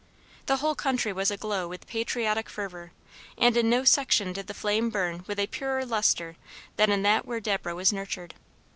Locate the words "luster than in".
5.85-7.03